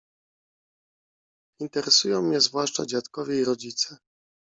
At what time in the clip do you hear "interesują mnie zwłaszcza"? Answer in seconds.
1.59-2.85